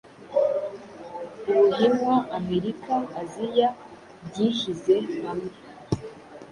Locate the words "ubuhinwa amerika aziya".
1.49-3.69